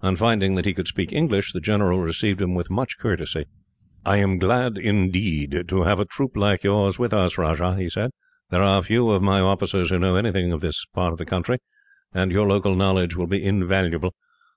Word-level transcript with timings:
On 0.00 0.16
finding 0.16 0.56
that 0.56 0.64
he 0.64 0.74
could 0.74 0.88
speak 0.88 1.12
English, 1.12 1.52
the 1.52 1.60
general 1.60 2.00
received 2.00 2.40
him 2.40 2.54
with 2.56 2.70
much 2.70 2.98
courtesy. 2.98 3.44
"I 4.04 4.16
am 4.16 4.36
glad, 4.40 4.76
indeed, 4.76 5.66
to 5.68 5.84
have 5.84 6.00
a 6.00 6.04
troop 6.04 6.36
like 6.36 6.64
yours 6.64 6.98
with 6.98 7.12
us, 7.14 7.38
Rajah," 7.38 7.76
he 7.76 7.88
said. 7.88 8.10
"There 8.50 8.64
are 8.64 8.82
few 8.82 9.10
of 9.12 9.22
my 9.22 9.38
officers 9.38 9.90
who 9.90 10.00
know 10.00 10.16
anything 10.16 10.50
of 10.50 10.60
this 10.60 10.84
part 10.92 11.12
of 11.12 11.18
the 11.18 11.24
country, 11.24 11.58
and 12.12 12.32
your 12.32 12.48
local 12.48 12.74
knowledge 12.74 13.14
will 13.14 13.28
be 13.28 13.44
invaluable. 13.44 14.16